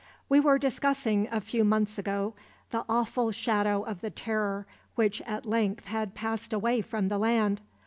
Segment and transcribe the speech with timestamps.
[0.29, 2.33] We were discussing a few months ago
[2.71, 7.61] the awful shadow of the terror which at length had passed away from the land.